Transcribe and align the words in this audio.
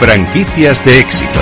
Franquicias 0.00 0.82
de 0.82 0.98
éxito. 0.98 1.40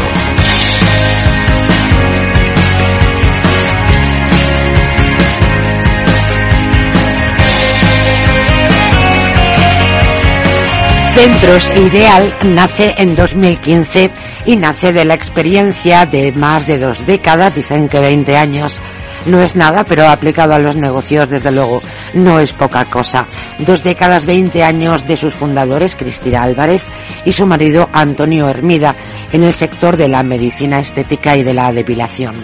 Centros 11.14 11.70
Ideal 11.76 12.34
nace 12.42 12.94
en 12.98 13.14
2015 13.14 14.10
y 14.46 14.56
nace 14.56 14.92
de 14.92 15.04
la 15.04 15.14
experiencia 15.14 16.04
de 16.04 16.32
más 16.32 16.66
de 16.66 16.78
dos 16.78 17.06
décadas, 17.06 17.54
dicen 17.54 17.88
que 17.88 18.00
20 18.00 18.36
años 18.36 18.80
no 19.28 19.40
es 19.42 19.54
nada, 19.54 19.84
pero 19.84 20.08
aplicado 20.08 20.54
a 20.54 20.58
los 20.58 20.76
negocios, 20.76 21.28
desde 21.28 21.52
luego, 21.52 21.82
no 22.14 22.40
es 22.40 22.52
poca 22.52 22.84
cosa. 22.86 23.26
Dos 23.58 23.84
décadas, 23.84 24.24
20 24.24 24.62
años 24.62 25.06
de 25.06 25.16
sus 25.16 25.34
fundadores, 25.34 25.96
Cristina 25.96 26.42
Álvarez 26.42 26.86
y 27.24 27.32
su 27.32 27.46
marido 27.46 27.88
Antonio 27.92 28.48
Hermida, 28.48 28.94
en 29.32 29.44
el 29.44 29.54
sector 29.54 29.96
de 29.96 30.08
la 30.08 30.22
medicina 30.22 30.80
estética 30.80 31.36
y 31.36 31.42
de 31.42 31.54
la 31.54 31.72
depilación. 31.72 32.34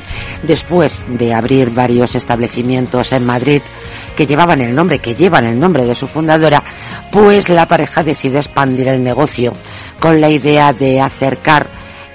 Después 0.42 0.94
de 1.08 1.32
abrir 1.32 1.70
varios 1.70 2.14
establecimientos 2.14 3.12
en 3.12 3.24
Madrid 3.24 3.62
que 4.16 4.26
llevaban 4.26 4.60
el 4.60 4.74
nombre, 4.74 4.98
que 4.98 5.14
llevan 5.14 5.46
el 5.46 5.58
nombre 5.58 5.86
de 5.86 5.94
su 5.94 6.06
fundadora, 6.06 6.62
pues 7.10 7.48
la 7.48 7.66
pareja 7.66 8.02
decide 8.02 8.38
expandir 8.38 8.88
el 8.88 9.02
negocio 9.02 9.54
con 9.98 10.20
la 10.20 10.28
idea 10.28 10.72
de 10.72 11.00
acercar 11.00 11.66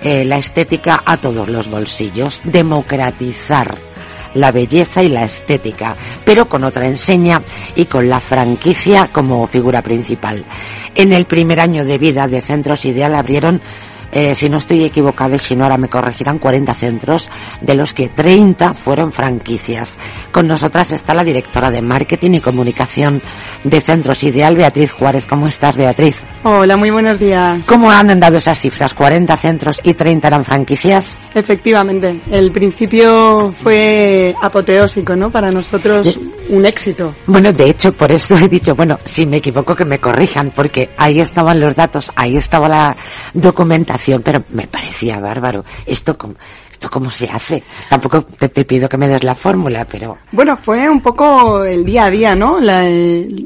eh, 0.02 0.24
la 0.24 0.38
estética 0.38 1.02
a 1.06 1.18
todos 1.18 1.50
los 1.50 1.70
bolsillos, 1.70 2.40
democratizar 2.44 3.89
la 4.34 4.52
belleza 4.52 5.04
y 5.04 5.10
la 5.10 5.24
estética, 5.24 5.96
pero 6.26 6.48
con 6.48 6.64
otra 6.64 6.88
enseña 6.88 7.42
y 7.76 7.86
con 7.86 8.10
la 8.10 8.20
franquicia 8.20 9.10
como 9.12 9.48
figura 9.48 9.82
principal. 9.82 10.46
En 10.96 11.14
el 11.14 11.26
primer 11.26 11.60
año 11.60 11.86
de 11.86 11.98
vida 11.98 12.28
de 12.28 12.42
Centros 12.42 12.86
Ideal 12.86 13.16
abrieron 13.16 13.62
eh, 14.12 14.36
si 14.36 14.50
no 14.50 14.58
estoy 14.58 14.84
equivocado 14.84 15.36
y 15.36 15.40
si 15.40 15.56
no 15.56 15.64
ahora 15.64 15.78
me 15.78 15.90
corregirán, 15.90 16.40
40 16.40 16.74
centros, 16.74 17.30
de 17.62 17.76
los 17.76 17.94
que 17.94 18.10
30 18.10 18.74
fueron 18.74 19.12
franquicias. 19.12 19.98
Con 20.32 20.48
nosotras 20.48 20.92
está 20.92 21.14
la 21.14 21.24
directora 21.24 21.70
de 21.70 21.82
Marketing 21.82 22.32
y 22.32 22.42
Comunicación 22.42 23.22
de 23.64 23.82
Centros 23.82 24.24
Ideal, 24.24 24.56
Beatriz 24.56 24.92
Juárez. 24.92 25.26
¿Cómo 25.26 25.48
estás, 25.48 25.76
Beatriz? 25.76 26.18
Hola, 26.44 26.78
muy 26.78 26.90
buenos 26.90 27.20
días. 27.20 27.66
¿Cómo 27.68 27.92
han 27.92 28.10
andado 28.10 28.38
esas 28.38 28.60
cifras? 28.60 28.96
¿40 28.96 29.38
centros 29.38 29.80
y 29.84 29.94
30 29.94 30.28
eran 30.28 30.46
franquicias? 30.46 31.18
Efectivamente, 31.34 32.20
el 32.32 32.52
principio 32.52 33.54
fue 33.56 34.36
apoteósico, 34.42 35.16
¿no? 35.16 35.30
Para 35.30 35.52
nosotros 35.52 36.18
un 36.50 36.66
éxito. 36.66 37.14
Bueno, 37.28 37.54
de 37.54 37.70
hecho, 37.70 37.94
por 37.94 38.12
eso 38.12 38.36
he 38.38 38.48
dicho, 38.48 38.76
bueno, 38.76 39.00
si 39.06 39.26
me 39.26 39.38
equivoco 39.38 39.76
que 39.76 39.86
me 39.86 40.00
corrijan, 40.00 40.52
porque 40.52 40.90
ahí 40.98 41.20
estaban 41.20 41.60
los 41.60 41.76
datos, 41.76 42.12
ahí 42.16 42.38
estaba 42.38 42.68
la 42.68 42.96
documentación, 43.34 43.99
pero 44.24 44.44
me 44.50 44.68
parecía 44.68 45.20
bárbaro. 45.20 45.66
Esto 45.86 46.18
como 46.18 46.36
¿esto 46.80 46.90
cómo 46.90 47.12
se 47.12 47.26
hace? 47.26 47.62
Tampoco 47.90 48.22
te, 48.24 48.64
pido 48.64 48.88
que 48.88 48.96
me 48.96 49.10
des 49.10 49.26
la 49.26 49.36
fórmula, 49.36 49.86
pero... 49.86 50.18
Bueno, 50.32 50.56
fue 50.56 50.90
un 50.90 51.02
poco 51.02 51.66
el 51.66 51.84
día 51.84 52.06
a 52.06 52.10
día, 52.10 52.36
¿no? 52.36 52.58
La, 52.62 52.86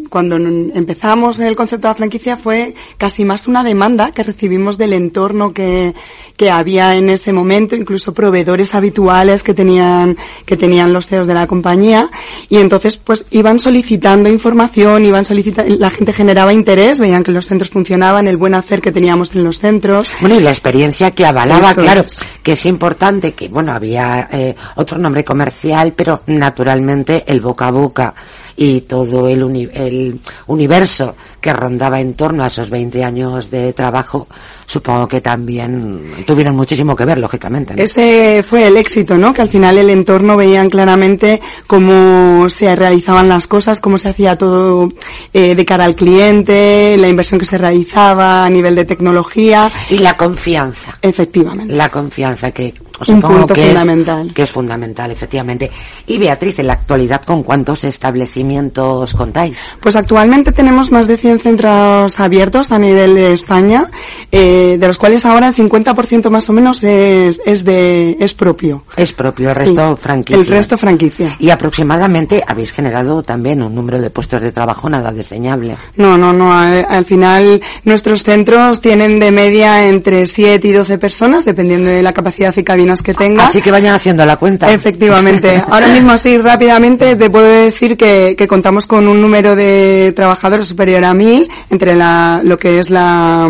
cuando 0.07 0.35
empezamos 0.35 1.39
el 1.39 1.55
concepto 1.55 1.87
de 1.87 1.93
la 1.93 1.95
franquicia 1.95 2.37
fue 2.37 2.75
casi 2.97 3.25
más 3.25 3.47
una 3.47 3.63
demanda 3.63 4.11
que 4.11 4.21
recibimos 4.21 4.77
del 4.77 4.93
entorno 4.93 5.51
que, 5.51 5.95
que 6.37 6.51
había 6.51 6.95
en 6.95 7.09
ese 7.09 7.33
momento, 7.33 7.75
incluso 7.75 8.13
proveedores 8.13 8.75
habituales 8.75 9.41
que 9.41 9.55
tenían, 9.55 10.15
que 10.45 10.55
tenían 10.55 10.93
los 10.93 11.07
CEOs 11.07 11.25
de 11.25 11.33
la 11.33 11.47
compañía, 11.47 12.11
y 12.49 12.57
entonces 12.57 12.97
pues 12.97 13.25
iban 13.31 13.57
solicitando 13.57 14.29
información, 14.29 15.05
iban 15.05 15.25
solicitando, 15.25 15.75
la 15.75 15.89
gente 15.89 16.13
generaba 16.13 16.53
interés, 16.53 16.99
veían 16.99 17.23
que 17.23 17.31
los 17.31 17.47
centros 17.47 17.71
funcionaban, 17.71 18.27
el 18.27 18.37
buen 18.37 18.53
hacer 18.53 18.79
que 18.79 18.91
teníamos 18.91 19.33
en 19.33 19.43
los 19.43 19.59
centros. 19.59 20.11
Bueno, 20.21 20.35
y 20.35 20.39
la 20.39 20.51
experiencia 20.51 21.09
que 21.09 21.25
avalaba, 21.25 21.73
claro, 21.73 22.05
que 22.43 22.51
es 22.51 22.65
importante 22.67 23.22
que, 23.31 23.47
bueno, 23.47 23.71
había 23.71 24.27
eh, 24.31 24.55
otro 24.75 24.97
nombre 24.99 25.23
comercial, 25.23 25.93
pero 25.95 26.21
naturalmente 26.27 27.23
el 27.25 27.39
boca 27.39 27.67
a 27.67 27.71
boca 27.71 28.13
y 28.55 28.81
todo 28.81 29.27
el, 29.27 29.41
el 29.73 30.19
universo 30.47 31.15
que 31.43 31.51
rondaba 31.51 31.99
en 31.99 32.13
torno 32.13 32.43
a 32.45 32.47
esos 32.47 32.69
20 32.69 33.03
años 33.03 33.51
de 33.51 33.73
trabajo, 33.73 34.27
supongo 34.65 35.09
que 35.09 35.19
también 35.19 36.23
tuvieron 36.25 36.55
muchísimo 36.55 36.95
que 36.95 37.03
ver, 37.03 37.17
lógicamente. 37.17 37.73
Ese 37.77 38.43
fue 38.47 38.67
el 38.67 38.77
éxito, 38.77 39.17
¿no? 39.17 39.33
Que 39.33 39.41
al 39.41 39.49
final 39.49 39.77
el 39.77 39.89
entorno 39.89 40.37
veían 40.37 40.69
claramente 40.69 41.41
cómo 41.67 42.49
se 42.49 42.73
realizaban 42.77 43.27
las 43.27 43.45
cosas, 43.45 43.81
cómo 43.81 43.97
se 43.97 44.07
hacía 44.07 44.37
todo 44.37 44.93
eh, 45.33 45.53
de 45.53 45.65
cara 45.65 45.83
al 45.83 45.97
cliente, 45.97 46.95
la 46.97 47.09
inversión 47.09 47.39
que 47.39 47.45
se 47.45 47.57
realizaba 47.57 48.45
a 48.45 48.49
nivel 48.49 48.75
de 48.75 48.85
tecnología. 48.85 49.69
Y 49.89 49.97
la 49.97 50.15
confianza. 50.15 50.97
Efectivamente. 51.01 51.73
La 51.73 51.89
confianza 51.89 52.51
que 52.51 52.73
un 53.07 53.21
punto 53.21 53.55
fundamental. 53.55 54.33
que 54.33 54.43
es 54.43 54.51
fundamental, 54.51 55.11
efectivamente. 55.11 55.69
Y 56.07 56.17
Beatriz, 56.17 56.59
en 56.59 56.67
la 56.67 56.73
actualidad, 56.73 57.23
¿con 57.23 57.43
cuántos 57.43 57.83
establecimientos 57.83 59.13
contáis? 59.13 59.59
Pues 59.79 59.95
actualmente 59.95 60.51
tenemos 60.51 60.91
más 60.91 61.07
de 61.07 61.17
100 61.17 61.32
centros 61.39 62.19
abiertos 62.19 62.71
a 62.71 62.79
nivel 62.79 63.15
de 63.15 63.33
España, 63.33 63.85
eh, 64.31 64.77
de 64.79 64.87
los 64.87 64.97
cuales 64.97 65.25
ahora 65.25 65.47
el 65.47 65.55
50% 65.55 66.29
más 66.29 66.49
o 66.49 66.53
menos 66.53 66.83
es, 66.83 67.41
es, 67.45 67.63
de, 67.63 68.17
es 68.19 68.33
propio. 68.33 68.83
Es 68.95 69.11
propio, 69.13 69.49
el 69.49 69.55
resto 69.55 69.97
franquicia. 69.97 70.41
El 70.41 70.47
resto 70.47 70.77
franquicia. 70.77 71.35
Y 71.39 71.49
aproximadamente 71.49 72.43
habéis 72.45 72.71
generado 72.71 73.23
también 73.23 73.61
un 73.61 73.73
número 73.75 74.01
de 74.01 74.09
puestos 74.09 74.41
de 74.41 74.51
trabajo 74.51 74.89
nada 74.89 75.11
diseñable. 75.11 75.77
No, 75.95 76.17
no, 76.17 76.33
no. 76.33 76.53
Al, 76.53 76.85
al 76.87 77.05
final 77.05 77.61
nuestros 77.83 78.23
centros 78.23 78.81
tienen 78.81 79.19
de 79.19 79.31
media 79.31 79.87
entre 79.87 80.25
7 80.25 80.67
y 80.67 80.71
12 80.71 80.97
personas, 80.97 81.45
dependiendo 81.45 81.89
de 81.89 82.03
la 82.03 82.13
capacidad 82.13 82.55
y 82.55 82.63
cabinas 82.63 83.01
que 83.01 83.13
tenga. 83.13 83.47
Así 83.47 83.61
que 83.61 83.71
vayan 83.71 83.95
haciendo 83.95 84.25
la 84.25 84.37
cuenta. 84.37 84.71
Efectivamente. 84.71 85.63
Ahora 85.69 85.87
mismo 85.87 86.11
así 86.11 86.37
rápidamente 86.37 87.15
te 87.15 87.29
puedo 87.29 87.45
decir 87.45 87.97
que, 87.97 88.35
que 88.37 88.47
contamos 88.47 88.87
con 88.87 89.07
un 89.07 89.21
número 89.21 89.55
de 89.55 90.13
trabajadores 90.15 90.67
superior 90.67 91.03
a 91.05 91.13
entre 91.69 91.95
la, 91.95 92.41
lo 92.43 92.57
que 92.57 92.79
es 92.79 92.89
la, 92.89 93.49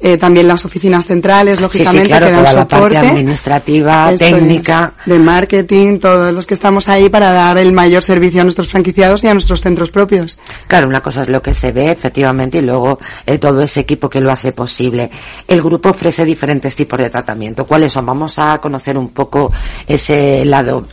eh, 0.00 0.16
también 0.16 0.48
las 0.48 0.64
oficinas 0.64 1.06
centrales, 1.06 1.60
lógicamente, 1.60 2.08
que 2.08 2.20
dan 2.20 2.34
toda 2.34 2.46
soporte. 2.46 2.94
La 2.94 3.00
parte 3.00 3.08
administrativa, 3.08 4.14
técnica. 4.16 4.92
Es, 5.00 5.12
de 5.12 5.18
marketing, 5.18 5.98
todos 5.98 6.32
los 6.32 6.46
que 6.46 6.54
estamos 6.54 6.88
ahí 6.88 7.08
para 7.08 7.32
dar 7.32 7.58
el 7.58 7.72
mayor 7.72 8.02
servicio 8.02 8.40
a 8.40 8.44
nuestros 8.44 8.68
franquiciados 8.68 9.24
y 9.24 9.28
a 9.28 9.32
nuestros 9.32 9.60
centros 9.60 9.90
propios. 9.90 10.38
Claro, 10.66 10.88
una 10.88 11.00
cosa 11.00 11.22
es 11.22 11.28
lo 11.28 11.42
que 11.42 11.54
se 11.54 11.72
ve, 11.72 11.90
efectivamente, 11.90 12.58
y 12.58 12.62
luego 12.62 12.98
eh, 13.24 13.38
todo 13.38 13.62
ese 13.62 13.80
equipo 13.80 14.08
que 14.08 14.20
lo 14.20 14.30
hace 14.30 14.52
posible. 14.52 15.10
El 15.46 15.62
grupo 15.62 15.90
ofrece 15.90 16.24
diferentes 16.24 16.76
tipos 16.76 16.98
de 16.98 17.10
tratamiento. 17.10 17.64
¿Cuáles 17.66 17.92
son? 17.92 18.06
Vamos 18.06 18.38
a 18.38 18.58
conocer 18.58 18.96
un 18.98 19.08
poco 19.10 19.52
ese 19.86 20.44
lado 20.44 20.86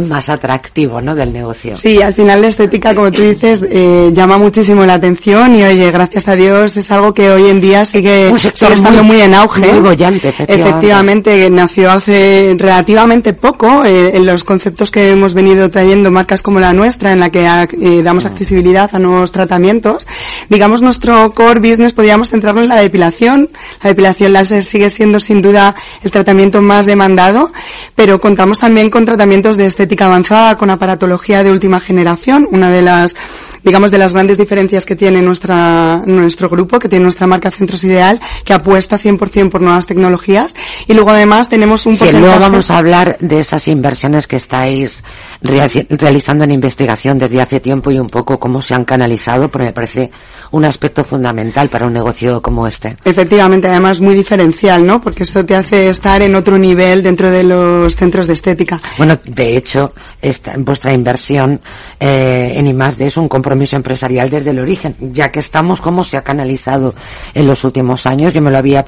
más 0.00 0.28
atractivo 0.28 1.00
¿no? 1.00 1.14
del 1.14 1.32
negocio. 1.32 1.76
Sí, 1.76 2.00
al 2.02 2.14
final 2.14 2.42
la 2.42 2.48
estética, 2.48 2.94
como 2.94 3.10
tú 3.10 3.22
dices, 3.22 3.64
eh, 3.68 4.10
llama 4.12 4.38
muchísimo 4.38 4.84
la 4.84 4.94
atención 4.94 5.54
y 5.54 5.62
oye, 5.62 5.90
gracias 5.90 6.28
a 6.28 6.36
Dios 6.36 6.76
es 6.76 6.90
algo 6.90 7.14
que 7.14 7.30
hoy 7.30 7.48
en 7.48 7.60
día 7.60 7.84
sigue, 7.84 8.32
sigue 8.38 8.74
estando 8.74 9.02
muy, 9.02 9.16
muy, 9.16 9.20
en 9.22 9.34
auge. 9.34 9.72
Muy 9.72 9.80
bollante, 9.80 10.28
efectivamente. 10.28 10.68
Efectivamente, 10.68 11.50
nació 11.50 11.90
hace 11.90 12.54
relativamente 12.58 13.32
poco 13.32 13.84
eh, 13.84 14.16
en 14.16 14.26
los 14.26 14.44
conceptos 14.44 14.90
que 14.90 15.10
hemos 15.10 15.34
venido 15.34 15.68
trayendo 15.70 16.10
marcas 16.10 16.42
como 16.42 16.60
la 16.60 16.72
nuestra, 16.72 17.12
en 17.12 17.20
la 17.20 17.30
que 17.30 17.46
eh, 17.80 18.02
damos 18.02 18.24
accesibilidad 18.24 18.90
a 18.92 18.98
nuevos 18.98 19.32
tratamientos. 19.32 20.06
Digamos, 20.48 20.82
nuestro 20.82 21.32
core 21.32 21.60
business 21.60 21.92
podríamos 21.92 22.30
centrarnos 22.30 22.64
en 22.64 22.70
la 22.70 22.80
depilación. 22.80 23.50
La 23.82 23.90
depilación 23.90 24.32
láser 24.32 24.64
sigue 24.64 24.90
siendo 24.90 25.20
sin 25.20 25.42
duda 25.42 25.74
el 26.02 26.10
tratamiento 26.10 26.62
más 26.62 26.86
demandado, 26.86 27.52
pero 27.94 28.20
contamos 28.20 28.58
también 28.58 28.90
con 28.90 29.04
tratamientos 29.04 29.56
de 29.56 29.66
estética 29.66 29.89
avanzada 29.98 30.56
con 30.56 30.70
aparatología 30.70 31.42
de 31.42 31.50
última 31.50 31.80
generación, 31.80 32.48
una 32.50 32.70
de 32.70 32.82
las 32.82 33.14
digamos, 33.62 33.90
de 33.90 33.98
las 33.98 34.14
grandes 34.14 34.38
diferencias 34.38 34.84
que 34.84 34.96
tiene 34.96 35.22
nuestra, 35.22 36.02
nuestro 36.06 36.48
grupo, 36.48 36.78
que 36.78 36.88
tiene 36.88 37.04
nuestra 37.04 37.26
marca 37.26 37.50
Centros 37.50 37.84
Ideal, 37.84 38.20
que 38.44 38.52
apuesta 38.52 38.98
100% 38.98 39.50
por 39.50 39.60
nuevas 39.60 39.86
tecnologías. 39.86 40.54
Y 40.86 40.94
luego 40.94 41.10
además 41.10 41.48
tenemos 41.48 41.86
un 41.86 41.96
sí, 41.96 42.10
luego 42.12 42.38
vamos 42.40 42.70
a 42.70 42.78
hablar 42.78 43.16
de 43.20 43.40
esas 43.40 43.68
inversiones 43.68 44.26
que 44.26 44.36
estáis 44.36 45.02
realizando 45.42 46.44
en 46.44 46.50
investigación 46.50 47.18
desde 47.18 47.40
hace 47.40 47.60
tiempo 47.60 47.90
y 47.90 47.98
un 47.98 48.08
poco 48.08 48.38
cómo 48.38 48.62
se 48.62 48.74
han 48.74 48.84
canalizado, 48.84 49.48
porque 49.50 49.66
me 49.66 49.72
parece 49.72 50.10
un 50.52 50.64
aspecto 50.64 51.04
fundamental 51.04 51.68
para 51.68 51.86
un 51.86 51.92
negocio 51.92 52.42
como 52.42 52.66
este. 52.66 52.96
Efectivamente, 53.04 53.68
además 53.68 54.00
muy 54.00 54.14
diferencial, 54.14 54.84
¿no? 54.84 55.00
Porque 55.00 55.22
eso 55.22 55.44
te 55.44 55.54
hace 55.54 55.88
estar 55.88 56.22
en 56.22 56.34
otro 56.34 56.58
nivel 56.58 57.02
dentro 57.02 57.30
de 57.30 57.44
los 57.44 57.94
centros 57.94 58.26
de 58.26 58.32
estética. 58.32 58.80
Bueno, 58.98 59.18
de 59.24 59.56
hecho, 59.56 59.92
esta, 60.20 60.54
vuestra 60.56 60.92
inversión 60.92 61.60
eh, 61.98 62.52
en 62.56 62.66
I+D 62.66 63.06
es 63.06 63.16
un 63.16 63.28
compromiso 63.28 63.49
compromiso 63.50 63.74
empresarial 63.74 64.30
desde 64.30 64.50
el 64.50 64.60
origen, 64.60 64.94
ya 65.00 65.32
que 65.32 65.40
estamos 65.40 65.80
como 65.80 66.04
se 66.04 66.16
ha 66.16 66.22
canalizado 66.22 66.94
en 67.34 67.48
los 67.48 67.64
últimos 67.64 68.06
años. 68.06 68.32
Yo 68.32 68.40
me 68.40 68.48
lo 68.48 68.58
había 68.58 68.84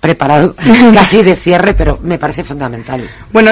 preparado 0.00 0.54
casi 0.94 1.22
de 1.22 1.36
cierre, 1.36 1.74
pero 1.74 1.98
me 2.02 2.18
parece 2.18 2.42
fundamental. 2.42 3.06
Bueno, 3.30 3.50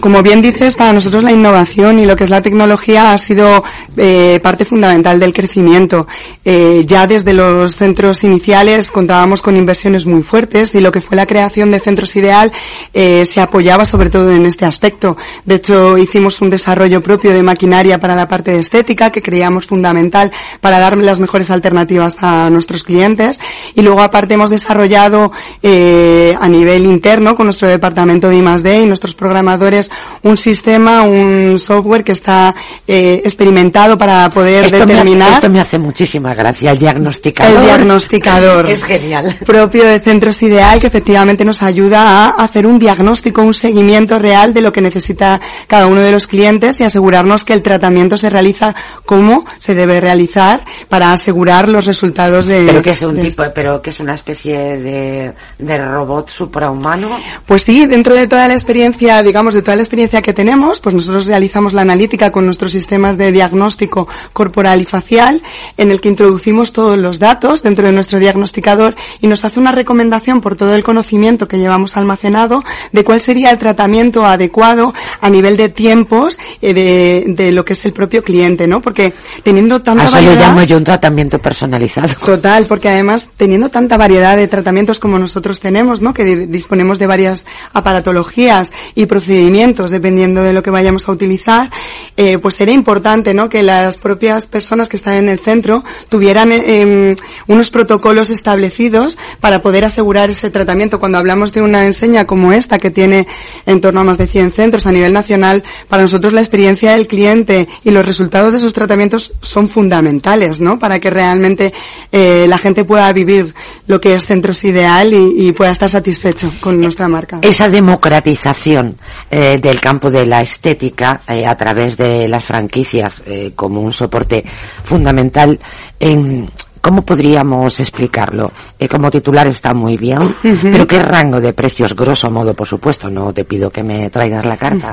como, 0.00 0.22
bien 0.22 0.40
dices, 0.40 0.76
para 0.76 0.92
nosotros 0.92 1.24
la 1.24 1.32
innovación 1.32 1.98
y 1.98 2.06
lo 2.06 2.14
que 2.14 2.22
es 2.22 2.30
la 2.30 2.42
tecnología 2.42 3.12
ha 3.12 3.18
sido 3.18 3.64
eh, 3.96 4.38
parte 4.40 4.64
fundamental 4.64 5.18
del 5.18 5.32
crecimiento. 5.32 6.06
Eh, 6.44 6.84
ya 6.86 7.08
desde 7.08 7.32
los 7.32 7.74
centros 7.74 8.22
iniciales 8.22 8.92
contábamos 8.92 9.42
con 9.42 9.56
inversiones 9.56 10.06
muy 10.06 10.22
fuertes 10.22 10.76
y 10.76 10.80
lo 10.80 10.92
que 10.92 11.00
fue 11.00 11.16
la 11.16 11.26
creación 11.26 11.72
de 11.72 11.80
Centros 11.80 12.14
Ideal 12.14 12.52
eh, 12.92 13.26
se 13.26 13.40
apoyaba 13.40 13.84
sobre 13.84 14.10
todo 14.10 14.30
en 14.30 14.46
este 14.46 14.64
aspecto. 14.64 15.16
De 15.44 15.56
hecho, 15.56 15.98
hicimos 15.98 16.40
un 16.40 16.50
desarrollo 16.50 17.02
propio 17.02 17.32
de 17.32 17.42
maquinaria 17.42 17.98
para 17.98 18.14
la 18.14 18.28
parte 18.28 18.52
de 18.52 18.60
estética 18.60 19.10
que 19.10 19.20
creíamos 19.20 19.66
fundamental 19.66 20.03
para 20.10 20.78
dar 20.78 20.96
las 20.98 21.20
mejores 21.20 21.50
alternativas 21.50 22.16
a 22.20 22.50
nuestros 22.50 22.82
clientes 22.82 23.40
y 23.74 23.82
luego 23.82 24.02
aparte 24.02 24.34
hemos 24.34 24.50
desarrollado 24.50 25.32
eh, 25.62 26.36
a 26.40 26.48
nivel 26.48 26.86
interno 26.86 27.34
con 27.34 27.46
nuestro 27.46 27.68
departamento 27.68 28.28
de 28.28 28.36
I+D 28.36 28.82
y 28.82 28.86
nuestros 28.86 29.14
programadores 29.14 29.90
un 30.22 30.36
sistema, 30.36 31.02
un 31.02 31.58
software 31.58 32.04
que 32.04 32.12
está 32.12 32.54
eh, 32.86 33.20
experimentado 33.24 33.96
para 33.98 34.28
poder 34.30 34.70
determinar. 34.70 35.34
esto 35.34 35.50
me 35.50 35.60
hace 35.60 35.78
muchísima 35.78 36.34
gracia 36.34 36.70
el 36.70 36.78
diagnosticador. 36.78 37.56
El 37.56 37.64
diagnosticador. 37.64 38.70
es 38.70 38.84
genial. 38.84 39.36
Propio 39.44 39.84
de 39.84 40.00
Centros 40.00 40.42
Ideal 40.42 40.80
que 40.80 40.86
efectivamente 40.86 41.44
nos 41.44 41.62
ayuda 41.62 42.26
a 42.26 42.44
hacer 42.44 42.66
un 42.66 42.78
diagnóstico, 42.78 43.42
un 43.42 43.54
seguimiento 43.54 44.18
real 44.18 44.54
de 44.54 44.60
lo 44.60 44.72
que 44.72 44.80
necesita 44.80 45.40
cada 45.66 45.86
uno 45.86 46.00
de 46.00 46.12
los 46.12 46.26
clientes 46.26 46.80
y 46.80 46.84
asegurarnos 46.84 47.44
que 47.44 47.52
el 47.52 47.62
tratamiento 47.62 48.16
se 48.16 48.30
realiza 48.30 48.74
como 49.04 49.44
se 49.58 49.74
debe 49.74 49.93
realizar 50.00 50.64
para 50.88 51.12
asegurar 51.12 51.68
los 51.68 51.84
resultados 51.84 52.46
de. 52.46 52.64
Pero 52.66 52.82
que 52.82 52.90
es 52.90 53.02
un 53.02 53.18
tipo, 53.18 53.42
pero 53.54 53.82
que 53.82 53.90
es 53.90 54.00
una 54.00 54.14
especie 54.14 54.78
de, 54.78 55.32
de 55.58 55.78
robot 55.78 56.28
suprahumano. 56.28 57.10
Pues 57.46 57.62
sí, 57.62 57.86
dentro 57.86 58.14
de 58.14 58.26
toda 58.26 58.48
la 58.48 58.54
experiencia, 58.54 59.22
digamos, 59.22 59.54
de 59.54 59.62
toda 59.62 59.76
la 59.76 59.82
experiencia 59.82 60.22
que 60.22 60.32
tenemos, 60.32 60.80
pues 60.80 60.94
nosotros 60.94 61.26
realizamos 61.26 61.72
la 61.72 61.82
analítica 61.82 62.30
con 62.30 62.46
nuestros 62.46 62.72
sistemas 62.72 63.16
de 63.16 63.32
diagnóstico 63.32 64.08
corporal 64.32 64.80
y 64.82 64.84
facial, 64.84 65.42
en 65.76 65.90
el 65.90 66.00
que 66.00 66.08
introducimos 66.08 66.72
todos 66.72 66.98
los 66.98 67.18
datos 67.18 67.62
dentro 67.62 67.86
de 67.86 67.92
nuestro 67.92 68.18
diagnosticador 68.18 68.94
y 69.20 69.26
nos 69.26 69.44
hace 69.44 69.60
una 69.60 69.72
recomendación 69.72 70.40
por 70.40 70.56
todo 70.56 70.74
el 70.74 70.82
conocimiento 70.82 71.48
que 71.48 71.58
llevamos 71.58 71.96
almacenado 71.96 72.62
de 72.92 73.04
cuál 73.04 73.20
sería 73.20 73.50
el 73.50 73.58
tratamiento 73.58 74.24
adecuado 74.24 74.94
a 75.20 75.30
nivel 75.30 75.56
de 75.56 75.68
tiempos 75.68 76.38
eh, 76.60 76.74
de, 76.74 77.24
de 77.28 77.52
lo 77.52 77.64
que 77.64 77.74
es 77.74 77.84
el 77.84 77.92
propio 77.92 78.22
cliente, 78.22 78.66
¿no? 78.66 78.80
Porque 78.80 79.14
teniendo 79.42 79.82
tanta 79.84 80.04
eso 80.04 80.14
variedad... 80.14 80.48
llamo 80.48 80.62
yo 80.64 80.76
un 80.76 80.84
tratamiento 80.84 81.38
personalizado. 81.38 82.08
Total, 82.24 82.66
porque 82.66 82.88
además 82.88 83.30
teniendo 83.36 83.68
tanta 83.68 83.96
variedad 83.96 84.36
de 84.36 84.48
tratamientos 84.48 84.98
como 84.98 85.18
nosotros 85.18 85.60
tenemos, 85.60 86.00
¿no? 86.00 86.12
Que 86.12 86.24
disponemos 86.46 86.98
de 86.98 87.06
varias 87.06 87.46
aparatologías 87.72 88.72
y 88.96 89.06
procedimientos 89.06 89.92
dependiendo 89.92 90.42
de 90.42 90.52
lo 90.52 90.62
que 90.62 90.70
vayamos 90.70 91.08
a 91.08 91.12
utilizar, 91.12 91.70
eh, 92.16 92.38
pues 92.38 92.56
sería 92.56 92.74
importante, 92.74 93.34
¿no? 93.34 93.48
Que 93.48 93.62
las 93.62 93.96
propias 93.96 94.46
personas 94.46 94.88
que 94.88 94.96
están 94.96 95.16
en 95.16 95.28
el 95.28 95.38
centro 95.38 95.84
tuvieran 96.08 96.50
eh, 96.52 97.14
unos 97.46 97.70
protocolos 97.70 98.30
establecidos 98.30 99.18
para 99.40 99.62
poder 99.62 99.84
asegurar 99.84 100.30
ese 100.30 100.50
tratamiento. 100.50 100.98
Cuando 100.98 101.18
hablamos 101.18 101.52
de 101.52 101.62
una 101.62 101.84
enseña 101.84 102.26
como 102.26 102.52
esta, 102.52 102.78
que 102.78 102.90
tiene 102.90 103.26
en 103.66 103.80
torno 103.80 104.00
a 104.00 104.04
más 104.04 104.18
de 104.18 104.26
100 104.26 104.52
centros 104.52 104.86
a 104.86 104.92
nivel 104.92 105.12
nacional, 105.12 105.62
para 105.88 106.02
nosotros 106.02 106.32
la 106.32 106.40
experiencia 106.40 106.92
del 106.92 107.06
cliente 107.06 107.68
y 107.84 107.90
los 107.90 108.06
resultados 108.06 108.52
de 108.52 108.58
esos 108.58 108.72
tratamientos 108.72 109.32
son 109.40 109.68
fundamentales, 109.74 110.60
¿no? 110.60 110.78
Para 110.78 111.00
que 111.00 111.10
realmente 111.10 111.74
eh, 112.12 112.46
la 112.48 112.58
gente 112.58 112.84
pueda 112.84 113.12
vivir 113.12 113.52
lo 113.88 114.00
que 114.00 114.14
es 114.14 114.24
Centros 114.24 114.62
Ideal 114.62 115.12
y, 115.12 115.52
pueda 115.52 115.72
estar 115.72 115.90
satisfecho 115.90 116.52
con 116.60 116.80
nuestra 116.80 117.08
marca. 117.08 117.40
Esa 117.42 117.68
democratización 117.68 118.96
eh, 119.30 119.58
del 119.60 119.80
campo 119.80 120.10
de 120.10 120.26
la 120.26 120.42
estética 120.42 121.22
eh, 121.28 121.44
a 121.44 121.56
través 121.56 121.96
de 121.96 122.28
las 122.28 122.44
franquicias 122.44 123.22
como 123.54 123.80
un 123.80 123.92
soporte 123.92 124.44
fundamental 124.84 125.58
en 125.98 126.48
¿Cómo 126.84 127.00
podríamos 127.00 127.80
explicarlo? 127.80 128.52
Eh, 128.78 128.88
como 128.88 129.10
titular 129.10 129.46
está 129.46 129.72
muy 129.72 129.96
bien, 129.96 130.36
pero 130.42 130.86
¿qué 130.86 130.98
rango 130.98 131.40
de 131.40 131.54
precios, 131.54 131.96
grosso 131.96 132.30
modo, 132.30 132.52
por 132.52 132.68
supuesto? 132.68 133.08
No 133.08 133.32
te 133.32 133.46
pido 133.46 133.70
que 133.70 133.82
me 133.82 134.10
traigas 134.10 134.44
la 134.44 134.58
carta. 134.58 134.92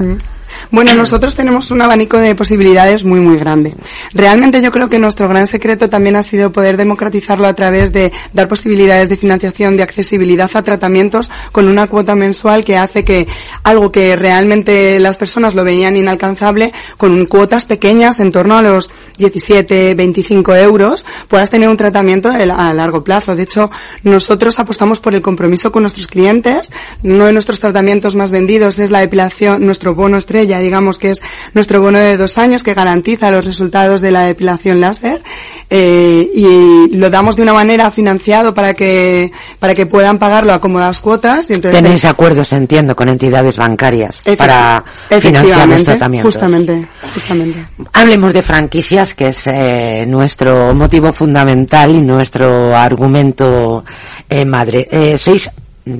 Bueno, 0.69 0.93
nosotros 0.93 1.35
tenemos 1.35 1.71
un 1.71 1.81
abanico 1.81 2.17
de 2.17 2.35
posibilidades 2.35 3.03
muy, 3.03 3.19
muy 3.19 3.37
grande. 3.37 3.73
Realmente 4.13 4.61
yo 4.61 4.71
creo 4.71 4.89
que 4.89 4.99
nuestro 4.99 5.27
gran 5.27 5.47
secreto 5.47 5.89
también 5.89 6.15
ha 6.15 6.23
sido 6.23 6.51
poder 6.51 6.77
democratizarlo 6.77 7.47
a 7.47 7.53
través 7.53 7.91
de 7.91 8.11
dar 8.33 8.47
posibilidades 8.47 9.09
de 9.09 9.17
financiación, 9.17 9.77
de 9.77 9.83
accesibilidad 9.83 10.49
a 10.53 10.63
tratamientos 10.63 11.29
con 11.51 11.67
una 11.67 11.87
cuota 11.87 12.15
mensual 12.15 12.63
que 12.63 12.77
hace 12.77 13.03
que 13.03 13.27
algo 13.63 13.91
que 13.91 14.15
realmente 14.15 14.99
las 14.99 15.17
personas 15.17 15.55
lo 15.55 15.63
veían 15.63 15.97
inalcanzable, 15.97 16.73
con 16.97 17.25
cuotas 17.25 17.65
pequeñas 17.65 18.19
en 18.19 18.31
torno 18.31 18.57
a 18.57 18.61
los 18.61 18.89
17, 19.17 19.95
25 19.95 20.55
euros, 20.55 21.05
puedas 21.27 21.49
tener 21.49 21.69
un 21.69 21.77
tratamiento 21.77 22.29
a 22.29 22.73
largo 22.73 23.03
plazo. 23.03 23.35
De 23.35 23.43
hecho, 23.43 23.69
nosotros 24.03 24.59
apostamos 24.59 24.99
por 24.99 25.13
el 25.13 25.21
compromiso 25.21 25.71
con 25.71 25.83
nuestros 25.83 26.07
clientes. 26.07 26.69
Uno 27.03 27.25
de 27.25 27.33
nuestros 27.33 27.59
tratamientos 27.59 28.15
más 28.15 28.31
vendidos 28.31 28.79
es 28.79 28.91
la 28.91 28.99
depilación, 28.99 29.65
nuestro 29.65 29.95
bono 29.95 30.17
estrella 30.41 30.59
ya 30.59 30.63
digamos 30.63 30.97
que 30.97 31.11
es 31.11 31.21
nuestro 31.53 31.81
bono 31.81 31.99
de 31.99 32.17
dos 32.17 32.37
años 32.37 32.63
que 32.63 32.73
garantiza 32.73 33.31
los 33.31 33.45
resultados 33.45 34.01
de 34.01 34.11
la 34.11 34.25
depilación 34.25 34.81
láser 34.81 35.21
eh, 35.69 36.29
y 36.33 36.95
lo 36.95 37.09
damos 37.09 37.35
de 37.35 37.43
una 37.43 37.53
manera 37.53 37.91
financiado 37.91 38.53
para 38.53 38.73
que 38.73 39.31
para 39.59 39.73
que 39.73 39.85
puedan 39.85 40.17
pagarlo 40.17 40.53
a 40.53 40.59
cómodas 40.59 41.01
cuotas. 41.01 41.49
Y 41.49 41.53
entonces, 41.53 41.81
Tenéis 41.81 42.03
acuerdos, 42.05 42.51
entiendo, 42.51 42.95
con 42.95 43.07
entidades 43.07 43.55
bancarias 43.55 44.21
para 44.37 44.83
financiar 45.07 45.67
los 45.67 45.83
tratamientos. 45.83 46.33
Justamente, 46.33 46.87
justamente. 47.13 47.65
Hablemos 47.93 48.33
de 48.33 48.41
franquicias, 48.41 49.13
que 49.13 49.29
es 49.29 49.47
eh, 49.47 50.05
nuestro 50.07 50.73
motivo 50.73 51.13
fundamental 51.13 51.95
y 51.95 52.01
nuestro 52.01 52.75
argumento 52.75 53.85
eh, 54.29 54.45
madre. 54.45 54.87
Eh, 54.91 55.17
sois 55.17 55.49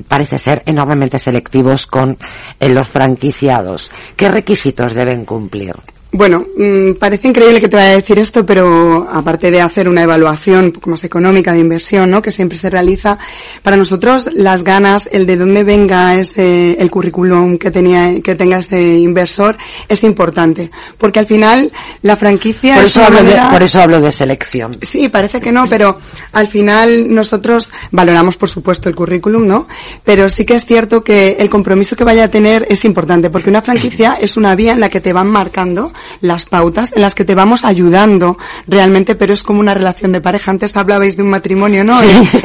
parece 0.06 0.38
ser 0.38 0.62
enormemente 0.66 1.18
selectivos 1.18 1.86
con 1.86 2.16
eh, 2.58 2.68
los 2.68 2.88
franquiciados. 2.88 3.90
¿Qué 4.16 4.28
requisitos 4.28 4.94
deben 4.94 5.24
cumplir? 5.24 5.74
Bueno, 6.14 6.44
mm, 6.58 6.92
parece 6.98 7.28
increíble 7.28 7.58
que 7.58 7.68
te 7.68 7.76
vaya 7.76 7.92
a 7.92 7.96
decir 7.96 8.18
esto, 8.18 8.44
pero 8.44 9.08
aparte 9.10 9.50
de 9.50 9.62
hacer 9.62 9.88
una 9.88 10.02
evaluación 10.02 10.66
un 10.66 10.72
poco 10.72 10.90
más 10.90 11.02
económica 11.04 11.54
de 11.54 11.60
inversión, 11.60 12.10
¿no? 12.10 12.20
Que 12.20 12.30
siempre 12.30 12.58
se 12.58 12.68
realiza, 12.68 13.18
para 13.62 13.78
nosotros 13.78 14.28
las 14.34 14.62
ganas, 14.62 15.08
el 15.10 15.24
de 15.24 15.38
dónde 15.38 15.64
venga 15.64 16.14
ese, 16.16 16.76
el 16.78 16.90
currículum 16.90 17.56
que 17.56 17.70
tenía, 17.70 18.20
que 18.20 18.34
tenga 18.34 18.58
ese 18.58 18.98
inversor 18.98 19.56
es 19.88 20.04
importante. 20.04 20.70
Porque 20.98 21.18
al 21.18 21.24
final, 21.24 21.72
la 22.02 22.14
franquicia 22.16 22.74
por 22.74 22.84
eso 22.84 23.02
hablo 23.02 23.24
de, 23.24 23.40
por 23.50 23.62
eso 23.62 23.80
hablo 23.80 23.98
de 24.02 24.12
selección. 24.12 24.76
Sí, 24.82 25.08
parece 25.08 25.40
que 25.40 25.50
no, 25.50 25.66
pero 25.66 25.98
al 26.32 26.46
final 26.46 27.12
nosotros 27.14 27.70
valoramos 27.90 28.36
por 28.36 28.50
supuesto 28.50 28.90
el 28.90 28.94
currículum, 28.94 29.46
¿no? 29.46 29.66
Pero 30.04 30.28
sí 30.28 30.44
que 30.44 30.56
es 30.56 30.66
cierto 30.66 31.02
que 31.02 31.38
el 31.40 31.48
compromiso 31.48 31.96
que 31.96 32.04
vaya 32.04 32.24
a 32.24 32.28
tener 32.28 32.66
es 32.68 32.84
importante, 32.84 33.30
porque 33.30 33.48
una 33.48 33.62
franquicia 33.62 34.18
es 34.20 34.36
una 34.36 34.54
vía 34.54 34.72
en 34.72 34.80
la 34.80 34.90
que 34.90 35.00
te 35.00 35.14
van 35.14 35.28
marcando 35.28 35.90
las 36.20 36.46
pautas 36.46 36.92
en 36.94 37.02
las 37.02 37.14
que 37.14 37.24
te 37.24 37.34
vamos 37.34 37.64
ayudando 37.64 38.38
realmente, 38.66 39.14
pero 39.14 39.32
es 39.32 39.42
como 39.42 39.60
una 39.60 39.74
relación 39.74 40.12
de 40.12 40.20
pareja. 40.20 40.50
Antes 40.50 40.76
hablabais 40.76 41.16
de 41.16 41.22
un 41.22 41.30
matrimonio, 41.30 41.84
¿no? 41.84 41.98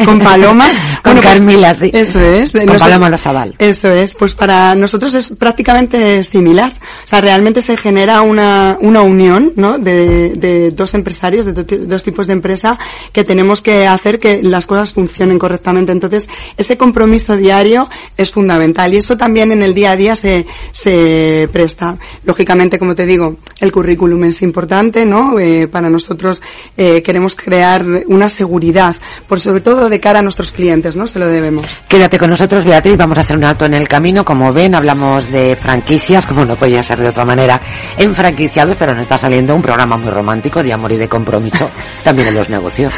Con 0.06 0.20
Paloma. 0.20 0.68
Con 1.04 1.14
pues 1.14 1.26
Carmila, 1.26 1.76
sí. 1.76 1.92
Eso 1.94 2.20
es. 2.20 2.52
Con 2.52 2.78
Paloma 2.78 3.10
Lozabal. 3.10 3.56
Eso 3.60 3.90
es. 3.90 4.14
Pues 4.14 4.34
para 4.34 4.76
nosotros 4.76 5.14
es 5.14 5.30
prácticamente 5.30 6.24
similar. 6.24 6.74
O 7.04 7.08
sea, 7.08 7.22
realmente 7.22 7.62
se 7.62 7.78
genera 7.78 8.22
una, 8.22 8.78
una 8.82 9.02
unión, 9.02 9.54
¿no? 9.56 9.78
De, 9.78 10.34
de 10.36 10.72
dos 10.72 10.94
empresarios, 10.94 11.46
de 11.46 11.54
dos 11.54 12.04
tipos 12.04 12.28
de 12.28 12.34
empresa 12.34 12.78
que 13.12 13.24
tenemos 13.24 13.62
que 13.62 13.88
hacer 13.88 14.20
que 14.20 14.42
las 14.44 14.68
cosas 14.68 14.94
funcionen 14.94 15.40
correctamente. 15.40 15.92
Entonces, 15.92 16.30
ese 16.58 16.78
compromiso 16.78 17.36
diario 17.36 17.90
es 18.16 18.32
fundamental 18.32 18.94
y 18.94 18.98
eso 18.98 19.18
también 19.18 19.52
en 19.52 19.64
el 19.64 19.74
día 19.74 19.92
a 19.92 19.96
día 19.96 20.16
se, 20.16 20.46
se 20.72 21.50
presta. 21.52 21.98
Lógicamente, 22.24 22.80
como 22.80 22.96
te 22.96 23.06
digo, 23.06 23.38
el 23.60 23.72
currículum 23.72 24.25
es 24.25 24.42
importante, 24.42 25.06
¿no? 25.06 25.39
Eh, 25.39 25.68
para 25.68 25.89
nosotros 25.89 26.42
eh, 26.75 27.01
queremos 27.01 27.36
crear 27.36 27.86
una 28.08 28.30
seguridad, 28.30 28.96
por 29.27 29.39
sobre 29.39 29.62
todo 29.62 29.89
de 29.89 30.00
cara 30.00 30.20
a 30.20 30.22
nuestros 30.22 30.51
clientes, 30.51 30.96
¿no? 30.96 31.08
Se 31.08 31.20
lo 31.20 31.27
debemos. 31.27 31.66
Quédate 31.88 32.20
con 32.20 32.30
nosotros, 32.30 32.66
Beatriz. 32.66 32.98
Vamos 32.98 33.18
a 33.18 33.22
hacer 33.22 33.38
un 33.38 33.44
alto 33.44 33.66
en 33.66 33.74
el 33.74 33.88
camino. 33.88 34.24
Como 34.24 34.54
ven, 34.54 34.75
hablamos 34.75 35.32
de 35.32 35.56
franquicias, 35.56 36.25
como 36.25 36.46
no 36.46 36.56
podía 36.56 36.84
ser 36.84 37.00
de 37.00 37.10
otra 37.10 37.25
manera, 37.25 37.60
en 37.98 38.13
franquiciados, 38.13 38.75
pero 38.77 38.94
nos 38.94 39.04
está 39.04 39.18
saliendo 39.18 39.56
un 39.56 39.62
programa 39.62 39.98
muy 39.98 40.10
romántico 40.10 40.63
de 40.63 40.74
amor 40.74 40.92
y 40.92 40.98
de 40.98 41.08
compromiso 41.08 41.70
también 42.04 42.30
en 42.30 42.36
los 42.36 42.50
negocios. 42.50 42.94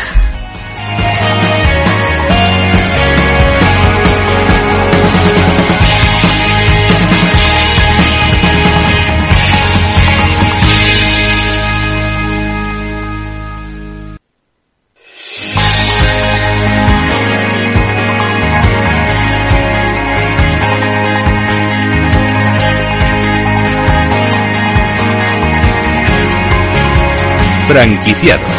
Franquiciados. 27.79 28.51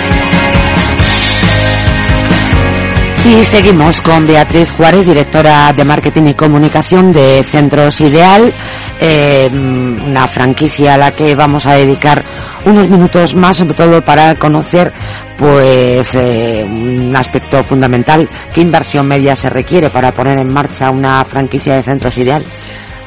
Y 3.27 3.45
seguimos 3.45 4.01
con 4.01 4.27
Beatriz 4.27 4.71
Juárez, 4.71 5.07
directora 5.07 5.71
de 5.75 5.85
Marketing 5.85 6.29
y 6.29 6.35
Comunicación 6.35 7.13
de 7.13 7.45
Centros 7.45 8.01
Ideal, 8.01 8.51
eh, 8.99 9.51
una 9.53 10.27
franquicia 10.27 10.95
a 10.95 10.97
la 10.97 11.11
que 11.11 11.35
vamos 11.35 11.67
a 11.67 11.75
dedicar 11.75 12.25
unos 12.65 12.89
minutos 12.89 13.35
más, 13.35 13.59
sobre 13.59 13.75
todo 13.75 14.03
para 14.03 14.37
conocer 14.37 14.91
pues 15.37 16.15
eh, 16.15 16.65
un 16.65 17.15
aspecto 17.15 17.63
fundamental, 17.65 18.27
qué 18.55 18.63
inversión 18.63 19.07
media 19.07 19.37
se 19.37 19.51
requiere 19.51 19.91
para 19.91 20.13
poner 20.13 20.39
en 20.39 20.51
marcha 20.51 20.91
una 20.91 21.23
franquicia 21.27 21.75
de 21.75 21.83
Centros 21.83 22.17
Ideal. 22.17 22.43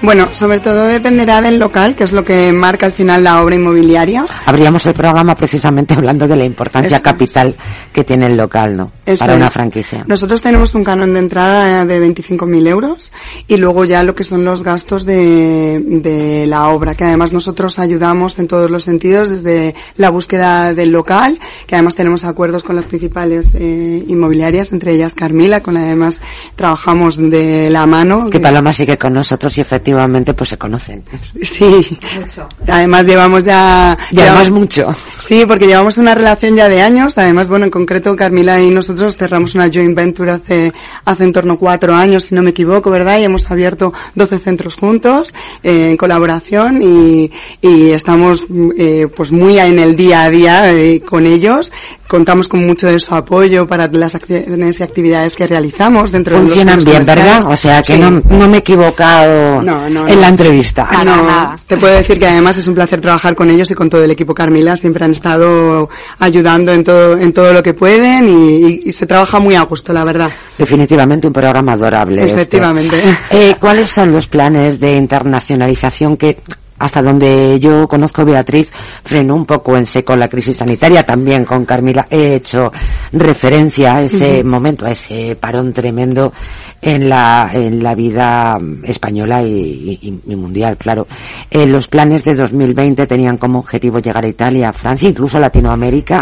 Bueno, 0.03 0.33
sobre 0.33 0.59
todo 0.59 0.85
dependerá 0.87 1.41
del 1.41 1.57
local, 1.57 1.95
que 1.95 2.03
es 2.03 2.11
lo 2.11 2.25
que 2.25 2.51
marca 2.51 2.85
al 2.85 2.91
final 2.91 3.23
la 3.23 3.41
obra 3.41 3.55
inmobiliaria. 3.55 4.25
Abríamos 4.45 4.85
el 4.85 4.93
programa 4.93 5.33
precisamente 5.33 5.93
hablando 5.97 6.27
de 6.27 6.35
la 6.35 6.43
importancia 6.43 7.01
capital 7.01 7.55
que 7.93 8.03
tiene 8.03 8.25
el 8.25 8.35
local, 8.35 8.75
¿no? 8.75 8.91
Para 9.17 9.35
una 9.35 9.49
franquicia. 9.49 10.03
Nosotros 10.05 10.41
tenemos 10.41 10.75
un 10.75 10.83
canon 10.83 11.13
de 11.13 11.19
entrada 11.21 11.85
de 11.85 12.05
25.000 12.05 12.67
euros 12.67 13.13
y 13.47 13.55
luego 13.55 13.85
ya 13.85 14.03
lo 14.03 14.13
que 14.13 14.25
son 14.25 14.43
los 14.43 14.61
gastos 14.61 15.05
de, 15.05 15.81
de 15.81 16.47
la 16.47 16.67
obra, 16.67 16.95
que 16.95 17.05
además 17.05 17.31
nosotros 17.31 17.79
ayudamos 17.79 18.37
en 18.39 18.49
todos 18.49 18.69
los 18.69 18.83
sentidos, 18.83 19.29
desde 19.29 19.73
la 19.95 20.09
búsqueda 20.09 20.73
del 20.73 20.91
local, 20.91 21.39
que 21.65 21.75
además 21.75 21.95
tenemos 21.95 22.25
acuerdos 22.25 22.65
con 22.65 22.75
las 22.75 22.85
principales 22.85 23.51
eh, 23.53 24.03
inmobiliarias, 24.05 24.73
entre 24.73 24.91
ellas 24.91 25.13
Carmila, 25.13 25.63
con 25.63 25.75
la 25.75 25.79
que 25.79 25.85
además 25.85 26.19
trabajamos 26.57 27.15
de 27.15 27.69
la 27.69 27.85
mano. 27.85 28.29
Que 28.29 28.41
Paloma 28.41 28.73
sigue 28.73 28.97
con 28.97 29.13
nosotros 29.13 29.57
y 29.57 29.61
efectivamente 29.61 29.92
pues 30.35 30.49
se 30.49 30.57
conocen. 30.57 31.03
Sí. 31.41 31.97
Mucho. 32.19 32.47
Además 32.67 33.05
llevamos 33.05 33.43
ya... 33.43 33.97
Llevamos 34.11 34.49
mucho. 34.49 34.95
Sí, 35.19 35.43
porque 35.47 35.67
llevamos 35.67 35.97
una 35.97 36.15
relación 36.15 36.55
ya 36.55 36.69
de 36.69 36.81
años. 36.81 37.17
Además, 37.17 37.47
bueno, 37.47 37.65
en 37.65 37.71
concreto 37.71 38.15
Carmila 38.15 38.61
y 38.61 38.69
nosotros 38.69 39.17
cerramos 39.17 39.55
una 39.55 39.69
joint 39.71 39.95
venture 39.95 40.31
hace, 40.31 40.73
hace 41.05 41.23
en 41.23 41.33
torno 41.33 41.53
a 41.53 41.57
cuatro 41.57 41.93
años, 41.93 42.25
si 42.25 42.35
no 42.35 42.43
me 42.43 42.51
equivoco, 42.51 42.89
¿verdad? 42.89 43.19
Y 43.19 43.23
hemos 43.23 43.49
abierto 43.51 43.93
12 44.15 44.39
centros 44.39 44.75
juntos, 44.75 45.33
eh, 45.63 45.91
en 45.91 45.97
colaboración 45.97 46.81
y, 46.81 47.31
y 47.61 47.91
estamos, 47.91 48.43
eh, 48.77 49.07
pues 49.15 49.31
muy 49.31 49.59
en 49.59 49.79
el 49.79 49.95
día 49.95 50.23
a 50.23 50.29
día 50.29 50.73
eh, 50.73 51.01
con 51.01 51.25
ellos 51.25 51.71
contamos 52.13 52.47
con 52.47 52.63
mucho 52.63 52.85
de 52.89 52.99
su 52.99 53.15
apoyo 53.15 53.65
para 53.65 53.87
las 53.87 54.13
acciones 54.13 54.79
y 54.79 54.83
actividades 54.83 55.35
que 55.35 55.47
realizamos 55.47 56.11
dentro 56.11 56.37
Funcionan 56.37 56.77
de 56.77 56.85
los 56.85 56.85
bien, 56.85 57.05
¿verdad? 57.07 57.43
O 57.47 57.57
sea, 57.57 57.81
que 57.81 57.97
no, 57.97 58.11
no, 58.11 58.47
me 58.47 58.57
he 58.57 58.59
equivocado 58.59 59.63
en 59.63 60.21
la 60.21 60.27
entrevista. 60.27 60.87
no, 61.03 61.55
te 61.65 61.75
puedo 61.75 61.95
decir 61.95 62.19
que 62.19 62.27
además 62.27 62.55
es 62.59 62.67
un 62.67 62.75
placer 62.75 63.01
trabajar 63.01 63.33
con 63.33 63.49
ellos 63.49 63.71
y 63.71 63.73
con 63.73 63.89
todo 63.89 64.03
el 64.03 64.11
equipo 64.11 64.35
Carmila. 64.35 64.77
Siempre 64.77 65.03
han 65.03 65.09
estado 65.09 65.89
ayudando 66.19 66.71
en 66.71 66.83
todo, 66.83 67.17
en 67.17 67.33
todo 67.33 67.51
lo 67.51 67.63
que 67.63 67.73
pueden 67.73 68.29
y, 68.29 68.91
se 68.91 69.07
trabaja 69.07 69.39
muy 69.39 69.55
a 69.55 69.63
gusto, 69.63 69.91
la 69.91 70.03
verdad. 70.03 70.29
Definitivamente 70.55 71.25
un 71.25 71.33
programa 71.33 71.71
adorable. 71.71 72.21
Este. 72.21 72.33
Efectivamente. 72.33 73.01
Eh, 73.31 73.55
¿Cuáles 73.59 73.89
son 73.89 74.11
los 74.11 74.27
planes 74.27 74.79
de 74.79 74.97
internacionalización 74.97 76.15
que 76.15 76.37
hasta 76.83 77.01
donde 77.01 77.61
yo 77.61 77.87
conozco 77.87 78.25
Beatriz, 78.25 78.69
frenó 79.05 79.35
un 79.35 79.45
poco 79.45 79.77
en 79.77 79.85
seco 79.85 80.17
la 80.17 80.27
crisis 80.27 80.57
sanitaria. 80.57 81.05
También 81.05 81.45
con 81.45 81.63
Carmila 81.63 82.07
he 82.09 82.35
hecho 82.35 82.73
referencia 83.13 83.95
a 83.95 84.01
ese 84.01 84.43
momento, 84.43 84.85
a 84.85 84.91
ese 84.91 85.37
parón 85.39 85.71
tremendo 85.71 86.33
en 86.81 87.07
la, 87.07 87.49
en 87.53 87.81
la 87.81 87.95
vida 87.95 88.57
española 88.83 89.41
y, 89.41 90.21
mundial, 90.35 90.75
claro. 90.75 91.07
Eh, 91.49 91.65
los 91.65 91.87
planes 91.87 92.25
de 92.25 92.35
2020 92.35 93.07
tenían 93.07 93.37
como 93.37 93.59
objetivo 93.59 93.99
llegar 93.99 94.25
a 94.25 94.27
Italia, 94.27 94.73
Francia, 94.73 95.07
incluso 95.07 95.39
Latinoamérica. 95.39 96.21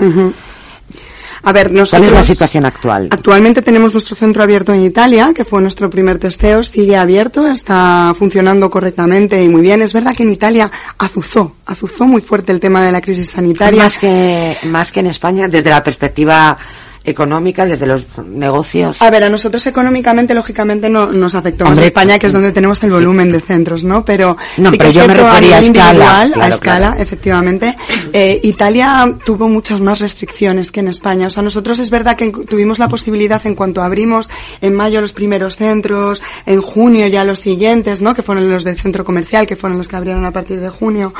A 1.43 1.51
ver, 1.51 1.71
nosotros... 1.71 2.07
¿Cuál 2.09 2.21
es 2.21 2.27
la 2.27 2.33
situación 2.33 2.65
actual? 2.65 3.07
Actualmente 3.11 3.61
tenemos 3.61 3.93
nuestro 3.93 4.15
centro 4.15 4.43
abierto 4.43 4.73
en 4.73 4.81
Italia, 4.81 5.31
que 5.35 5.43
fue 5.43 5.61
nuestro 5.61 5.89
primer 5.89 6.19
testeo, 6.19 6.63
sigue 6.63 6.95
abierto, 6.95 7.47
está 7.47 8.13
funcionando 8.15 8.69
correctamente 8.69 9.43
y 9.43 9.49
muy 9.49 9.61
bien. 9.61 9.81
Es 9.81 9.93
verdad 9.93 10.15
que 10.15 10.23
en 10.23 10.31
Italia 10.31 10.69
azuzó, 10.97 11.55
azuzó 11.65 12.05
muy 12.05 12.21
fuerte 12.21 12.51
el 12.51 12.59
tema 12.59 12.83
de 12.85 12.91
la 12.91 13.01
crisis 13.01 13.29
sanitaria. 13.29 13.83
Más 13.83 13.97
que, 13.97 14.57
más 14.65 14.91
que 14.91 14.99
en 14.99 15.07
España, 15.07 15.47
desde 15.47 15.69
la 15.69 15.83
perspectiva 15.83 16.57
económica 17.03 17.65
desde 17.65 17.85
los 17.85 18.05
negocios. 18.25 19.01
A 19.01 19.09
ver, 19.09 19.23
a 19.23 19.29
nosotros 19.29 19.65
económicamente, 19.65 20.33
lógicamente, 20.33 20.89
no 20.89 21.07
nos 21.07 21.35
afectó 21.35 21.65
más 21.65 21.79
España, 21.79 22.19
que 22.19 22.27
es 22.27 22.33
donde 22.33 22.51
tenemos 22.51 22.81
el 22.83 22.91
volumen 22.91 23.31
de 23.31 23.41
centros, 23.41 23.83
¿no? 23.83 24.05
Pero, 24.05 24.37
no, 24.57 24.69
sí 24.69 24.77
pero 24.77 24.89
yo 24.91 25.07
me 25.07 25.15
refería 25.15 25.57
a, 25.57 25.59
escala. 25.59 26.31
a 26.35 26.47
escala, 26.47 26.95
efectivamente. 26.99 27.75
Eh, 28.13 28.39
Italia 28.43 29.15
tuvo 29.25 29.49
muchas 29.49 29.79
más 29.79 29.99
restricciones 29.99 30.71
que 30.71 30.81
en 30.81 30.89
España. 30.89 31.27
O 31.27 31.29
sea, 31.29 31.41
nosotros 31.43 31.79
es 31.79 31.89
verdad 31.89 32.15
que 32.15 32.29
tuvimos 32.29 32.79
la 32.79 32.87
posibilidad 32.87 33.45
en 33.45 33.55
cuanto 33.55 33.81
abrimos 33.81 34.29
en 34.61 34.75
mayo 34.75 35.01
los 35.01 35.13
primeros 35.13 35.57
centros, 35.57 36.21
en 36.45 36.61
junio 36.61 37.07
ya 37.07 37.23
los 37.23 37.39
siguientes, 37.39 38.01
¿no? 38.01 38.13
Que 38.13 38.21
fueron 38.21 38.49
los 38.49 38.63
del 38.63 38.79
centro 38.79 39.03
comercial, 39.03 39.47
que 39.47 39.55
fueron 39.55 39.77
los 39.77 39.87
que 39.87 39.95
abrieron 39.95 40.25
a 40.25 40.31
partir 40.31 40.59
de 40.59 40.69
junio. 40.69 41.13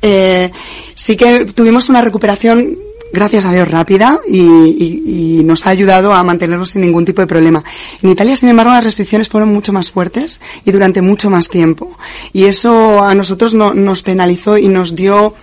Eh, 0.00 0.50
sí 0.94 1.16
que 1.16 1.46
tuvimos 1.46 1.88
una 1.88 2.02
recuperación 2.02 2.78
gracias 3.14 3.44
a 3.44 3.52
Dios, 3.52 3.70
rápida 3.70 4.20
y, 4.28 5.42
nos 5.44 5.66
ha 5.66 5.70
ayudado 5.70 6.12
a 6.12 6.22
mantenernos 6.22 6.70
sin 6.70 6.82
ningún 6.82 7.04
tipo 7.04 7.20
de 7.20 7.26
problema. 7.26 7.62
En 8.02 8.10
Italia, 8.10 8.36
sin 8.36 8.48
embargo, 8.48 8.72
las 8.72 8.84
restricciones 8.84 9.28
fueron 9.28 9.52
mucho 9.52 9.72
más 9.72 9.90
fuertes 9.90 10.40
y 10.64 10.72
durante 10.72 11.00
mucho 11.02 11.30
más 11.30 11.48
tiempo. 11.48 11.96
Y 12.32 12.44
eso 12.44 13.02
a 13.02 13.14
nosotros 13.14 13.54
no, 13.54 13.74
nos 13.74 14.02
penalizó 14.02 14.58
y 14.58 14.68
nos 14.68 14.94
dio 14.94 15.34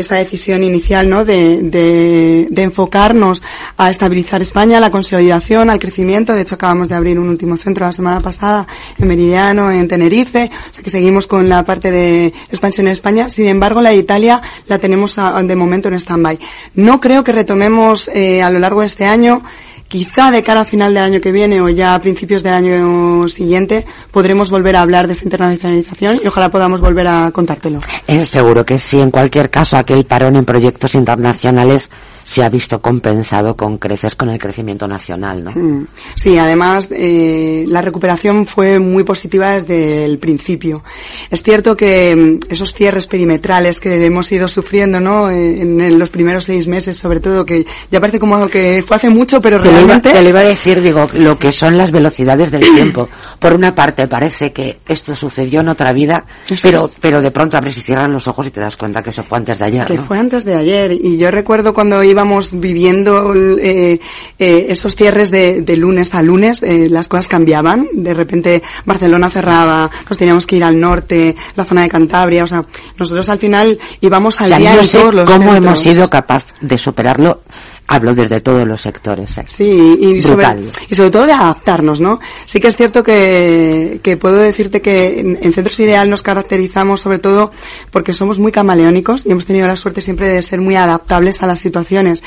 esa 0.00 0.16
decisión 0.16 0.62
inicial, 0.62 1.08
¿no? 1.08 1.24
De, 1.24 1.62
de, 1.62 2.48
de, 2.50 2.62
enfocarnos 2.62 3.42
a 3.76 3.90
estabilizar 3.90 4.42
España, 4.42 4.78
a 4.78 4.80
la 4.80 4.90
consolidación, 4.90 5.70
al 5.70 5.78
crecimiento. 5.78 6.32
De 6.34 6.42
hecho, 6.42 6.54
acabamos 6.56 6.88
de 6.88 6.94
abrir 6.94 7.18
un 7.18 7.28
último 7.28 7.56
centro 7.56 7.86
la 7.86 7.92
semana 7.92 8.20
pasada 8.20 8.66
en 8.98 9.08
Meridiano, 9.08 9.70
en 9.70 9.88
Tenerife. 9.88 10.50
O 10.70 10.74
sea 10.74 10.84
que 10.84 10.90
seguimos 10.90 11.26
con 11.26 11.48
la 11.48 11.64
parte 11.64 11.90
de 11.90 12.26
expansión 12.48 12.86
en 12.86 12.92
España. 12.92 13.28
Sin 13.28 13.46
embargo, 13.46 13.80
la 13.80 13.90
de 13.90 13.96
Italia 13.96 14.40
la 14.66 14.78
tenemos 14.78 15.16
de 15.16 15.56
momento 15.56 15.88
en 15.88 15.94
stand-by. 15.94 16.38
No 16.74 17.00
creo 17.00 17.24
que 17.24 17.32
retomemos 17.32 18.08
eh, 18.08 18.42
a 18.42 18.50
lo 18.50 18.58
largo 18.58 18.80
de 18.80 18.86
este 18.86 19.04
año 19.04 19.42
quizá 19.88 20.30
de 20.30 20.42
cara 20.42 20.60
a 20.60 20.64
final 20.64 20.94
del 20.94 21.02
año 21.02 21.20
que 21.20 21.32
viene 21.32 21.60
o 21.60 21.68
ya 21.68 21.94
a 21.94 22.00
principios 22.00 22.42
del 22.42 22.52
año 22.52 23.28
siguiente 23.28 23.86
podremos 24.10 24.50
volver 24.50 24.76
a 24.76 24.82
hablar 24.82 25.06
de 25.06 25.14
esta 25.14 25.24
internacionalización 25.24 26.20
y 26.22 26.26
ojalá 26.26 26.50
podamos 26.50 26.80
volver 26.80 27.08
a 27.08 27.30
contártelo. 27.32 27.80
Es 28.06 28.28
seguro 28.28 28.64
que 28.64 28.78
sí. 28.78 29.00
En 29.00 29.10
cualquier 29.10 29.50
caso, 29.50 29.76
aquel 29.76 30.04
parón 30.04 30.36
en 30.36 30.44
proyectos 30.44 30.94
internacionales 30.94 31.90
se 32.28 32.44
ha 32.44 32.50
visto 32.50 32.82
compensado 32.82 33.56
con 33.56 33.78
creces 33.78 34.14
con 34.14 34.28
el 34.28 34.38
crecimiento 34.38 34.86
nacional, 34.86 35.42
¿no? 35.42 35.50
Mm. 35.52 35.86
Sí, 36.14 36.36
además 36.36 36.90
eh, 36.92 37.64
la 37.66 37.80
recuperación 37.80 38.44
fue 38.44 38.78
muy 38.78 39.02
positiva 39.02 39.52
desde 39.52 40.04
el 40.04 40.18
principio. 40.18 40.84
Es 41.30 41.42
cierto 41.42 41.74
que 41.74 42.14
mm, 42.14 42.52
esos 42.52 42.74
cierres 42.74 43.06
perimetrales 43.06 43.80
que 43.80 44.04
hemos 44.04 44.30
ido 44.30 44.46
sufriendo, 44.46 45.00
¿no? 45.00 45.30
En, 45.30 45.98
los 45.98 46.10
primeros 46.10 46.44
seis 46.44 46.66
meses, 46.66 46.98
sobre 46.98 47.20
todo, 47.20 47.46
que 47.46 47.64
ya 47.90 47.98
parece 47.98 48.18
como 48.18 48.46
que 48.48 48.84
fue 48.86 48.98
hace 48.98 49.08
mucho, 49.08 49.40
pero 49.40 49.56
realmente. 49.56 50.12
Te 50.12 50.22
lo, 50.22 50.28
iba, 50.28 50.40
a 50.40 50.44
decir, 50.44 50.82
digo, 50.82 51.06
lo 51.14 51.38
que 51.38 51.50
son 51.50 51.78
las 51.78 51.90
velocidades 51.90 52.50
del 52.50 52.60
tiempo. 52.60 53.08
Por 53.38 53.54
una 53.54 53.74
parte, 53.74 54.06
parece 54.06 54.52
que 54.52 54.80
esto 54.86 55.14
sucedió 55.14 55.60
en 55.60 55.68
otra 55.68 55.94
vida, 55.94 56.26
pero, 56.60 56.90
pero 57.00 57.22
de 57.22 57.30
pronto 57.30 57.56
abres 57.56 57.78
y 57.78 57.80
cierras 57.80 58.10
los 58.10 58.28
ojos 58.28 58.46
y 58.46 58.50
te 58.50 58.60
das 58.60 58.76
cuenta 58.76 59.02
que 59.02 59.10
eso 59.10 59.22
fue 59.22 59.38
antes 59.38 59.58
de 59.58 59.64
ayer. 59.64 59.86
Que 59.86 59.96
fue 59.96 60.18
antes 60.18 60.44
de 60.44 60.54
ayer. 60.54 60.92
Y 60.92 61.16
yo 61.16 61.30
recuerdo 61.30 61.72
cuando 61.72 62.04
iba 62.04 62.17
íbamos 62.18 62.58
viviendo 62.58 63.32
eh, 63.32 64.00
eh, 64.40 64.66
esos 64.70 64.96
cierres 64.96 65.30
de, 65.30 65.76
lunes 65.76 66.16
a 66.16 66.22
lunes, 66.22 66.64
eh, 66.64 66.88
las 66.90 67.06
cosas 67.06 67.28
cambiaban. 67.28 67.86
De 67.92 68.12
repente 68.12 68.60
Barcelona 68.84 69.30
cerraba, 69.30 69.88
nos 70.08 70.18
teníamos 70.18 70.44
que 70.44 70.56
ir 70.56 70.64
al 70.64 70.80
norte, 70.80 71.36
la 71.54 71.64
zona 71.64 71.82
de 71.82 71.88
Cantabria. 71.88 72.42
O 72.42 72.48
sea, 72.48 72.64
nosotros 72.98 73.28
al 73.28 73.38
final 73.38 73.78
íbamos 74.00 74.40
al 74.40 74.48
día 74.58 74.74
en 74.74 74.90
todos 74.90 75.14
los 75.14 75.30
¿Cómo 75.30 75.54
hemos 75.54 75.78
sido 75.78 76.10
capaz 76.10 76.46
de 76.60 76.76
superarlo 76.76 77.42
hablo 77.88 78.14
desde 78.14 78.40
todos 78.40 78.66
los 78.68 78.80
sectores. 78.80 79.36
¿eh? 79.38 79.44
Sí, 79.46 79.64
y 79.64 80.22
sobre, 80.22 80.46
y 80.88 80.94
sobre, 80.94 81.10
todo 81.10 81.26
de 81.26 81.32
adaptarnos, 81.32 82.00
¿no? 82.00 82.20
Sí 82.44 82.60
que 82.60 82.68
es 82.68 82.76
cierto 82.76 83.02
que, 83.02 84.00
que 84.02 84.16
puedo 84.18 84.36
decirte 84.36 84.82
que 84.82 85.18
en, 85.20 85.52
Centros 85.52 85.80
Ideal 85.80 86.08
nos 86.08 86.22
caracterizamos 86.22 87.00
sobre 87.00 87.18
todo 87.18 87.50
porque 87.90 88.12
somos 88.12 88.38
muy 88.38 88.52
camaleónicos 88.52 89.24
y 89.26 89.32
hemos 89.32 89.46
tenido 89.46 89.66
la 89.66 89.74
suerte 89.74 90.02
siempre 90.02 90.28
de 90.28 90.42
ser 90.42 90.60
muy 90.60 90.76
adaptables 90.76 91.42
a 91.42 91.46
las 91.46 91.58
situaciones. 91.58 92.22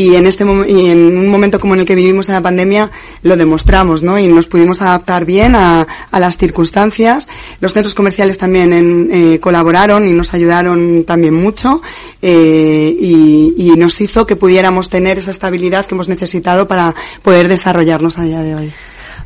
Y 0.00 0.14
en 0.14 0.26
este 0.26 0.44
y 0.66 0.88
en 0.88 1.18
un 1.18 1.28
momento 1.28 1.60
como 1.60 1.74
en 1.74 1.80
el 1.80 1.86
que 1.86 1.94
vivimos 1.94 2.26
en 2.30 2.34
la 2.34 2.40
pandemia 2.40 2.90
lo 3.22 3.36
demostramos, 3.36 4.02
¿no? 4.02 4.18
Y 4.18 4.28
nos 4.28 4.46
pudimos 4.46 4.80
adaptar 4.80 5.26
bien 5.26 5.54
a, 5.54 5.86
a 6.10 6.18
las 6.18 6.38
circunstancias. 6.38 7.28
Los 7.60 7.74
centros 7.74 7.94
comerciales 7.94 8.38
también 8.38 9.10
eh, 9.12 9.38
colaboraron 9.40 10.08
y 10.08 10.14
nos 10.14 10.32
ayudaron 10.32 11.04
también 11.04 11.34
mucho 11.34 11.82
eh, 12.22 12.96
y, 12.98 13.52
y 13.58 13.76
nos 13.76 14.00
hizo 14.00 14.24
que 14.24 14.36
pudiéramos 14.36 14.88
tener 14.88 15.18
esa 15.18 15.32
estabilidad 15.32 15.84
que 15.84 15.94
hemos 15.94 16.08
necesitado 16.08 16.66
para 16.66 16.94
poder 17.22 17.48
desarrollarnos 17.48 18.16
a 18.16 18.22
día 18.22 18.40
de 18.40 18.54
hoy. 18.54 18.72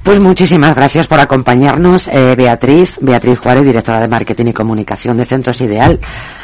Pues 0.05 0.21
muchísimas 0.21 0.77
gracias 0.77 1.07
por 1.07 1.19
acompañarnos, 1.19 2.09
eh, 2.09 2.35
Beatriz, 2.37 2.99
Beatriz 3.01 3.39
Juárez, 3.39 3.65
directora 3.65 4.01
de 4.01 4.09
Marketing 4.09 4.49
y 4.49 4.53
Comunicación 4.53 5.17
de 5.17 5.25
Centros 5.25 5.59
Ideal. 5.63 5.99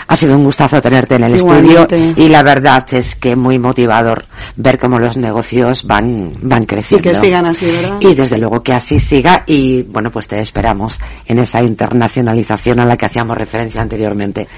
Ha 0.07 0.17
sido 0.17 0.35
un 0.35 0.45
gustazo 0.45 0.81
tenerte 0.81 1.17
en 1.17 1.25
el 1.25 1.35
estudio 1.35 1.87
y 2.17 2.29
la 2.31 2.43
verdad 2.43 2.87
es 2.91 3.17
que 3.17 3.37
muy 3.37 3.59
motivador 3.59 4.25
ver 4.57 4.79
cómo 4.79 4.99
los 4.99 5.19
negocios 5.19 5.85
van, 5.85 6.33
van 6.41 6.65
creciendo. 6.65 7.07
Y 7.07 7.13
que 7.13 7.21
sigan 7.21 7.45
así, 7.45 7.67
¿verdad? 7.67 7.99
Y 8.01 8.15
desde 8.15 8.39
luego 8.39 8.63
que 8.63 8.73
así 8.73 8.99
siga 8.99 9.45
y 9.47 9.83
bueno, 9.83 10.11
pues 10.11 10.27
te 10.27 10.41
esperamos 10.41 10.99
en 11.27 11.39
esa 11.39 11.63
internacionalización 11.63 12.81
a 12.81 12.87
la 12.87 12.97
que 12.97 13.05
hacíamos 13.05 13.37
referencia 13.37 13.83
anteriormente. 13.83 14.49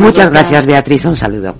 Muchas 0.00 0.30
gracias 0.30 0.66
Beatriz, 0.66 1.04
un 1.04 1.16
saludo. 1.16 1.54